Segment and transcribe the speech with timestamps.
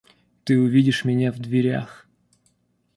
[0.45, 2.07] Ты увидишь меня в дверях.